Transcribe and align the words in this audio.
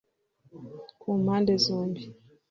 Ku 1.01 1.09
mpande 1.21 1.53
zombi 1.65 2.03